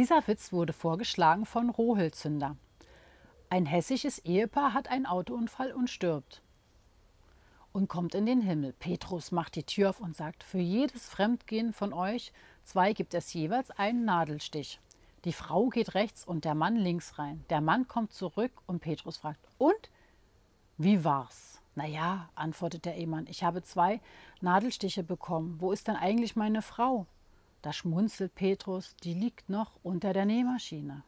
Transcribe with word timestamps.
Dieser 0.00 0.26
Witz 0.28 0.50
wurde 0.50 0.72
vorgeschlagen 0.72 1.44
von 1.44 1.68
Rohilzünder. 1.68 2.56
Ein 3.50 3.66
hessisches 3.66 4.18
Ehepaar 4.20 4.72
hat 4.72 4.88
einen 4.88 5.04
Autounfall 5.04 5.72
und 5.72 5.90
stirbt 5.90 6.40
und 7.74 7.88
kommt 7.88 8.14
in 8.14 8.24
den 8.24 8.40
Himmel. 8.40 8.72
Petrus 8.72 9.30
macht 9.30 9.56
die 9.56 9.64
Tür 9.64 9.90
auf 9.90 10.00
und 10.00 10.16
sagt, 10.16 10.42
für 10.42 10.56
jedes 10.56 11.06
Fremdgehen 11.06 11.74
von 11.74 11.92
euch 11.92 12.32
zwei 12.64 12.94
gibt 12.94 13.12
es 13.12 13.34
jeweils 13.34 13.70
einen 13.72 14.06
Nadelstich. 14.06 14.80
Die 15.26 15.34
Frau 15.34 15.68
geht 15.68 15.94
rechts 15.94 16.24
und 16.24 16.46
der 16.46 16.54
Mann 16.54 16.76
links 16.76 17.18
rein. 17.18 17.44
Der 17.50 17.60
Mann 17.60 17.86
kommt 17.86 18.14
zurück 18.14 18.52
und 18.66 18.80
Petrus 18.80 19.18
fragt, 19.18 19.46
und? 19.58 19.90
Wie 20.78 21.04
war's? 21.04 21.60
Naja, 21.74 22.30
antwortet 22.36 22.86
der 22.86 22.96
Ehemann, 22.96 23.26
ich 23.26 23.44
habe 23.44 23.62
zwei 23.62 24.00
Nadelstiche 24.40 25.02
bekommen. 25.02 25.56
Wo 25.60 25.72
ist 25.72 25.88
denn 25.88 25.96
eigentlich 25.96 26.36
meine 26.36 26.62
Frau? 26.62 27.04
Da 27.62 27.72
schmunzelt 27.72 28.34
Petrus, 28.34 28.96
die 28.96 29.14
liegt 29.14 29.50
noch 29.50 29.78
unter 29.82 30.12
der 30.12 30.24
Nähmaschine. 30.24 31.04